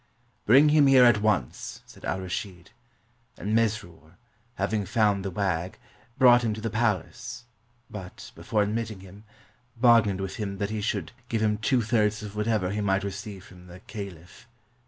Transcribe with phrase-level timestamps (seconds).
[0.47, 2.71] "Bring him here at once," said Al Rashid;
[3.37, 4.15] and Mesrur,
[4.55, 5.77] having found the wag,
[6.17, 7.43] brought him to the palace;
[7.87, 9.25] but, before admitting him,
[9.77, 13.43] bargained with him that he should give him two thirds of whatever he might receive
[13.43, 14.47] from the caliph.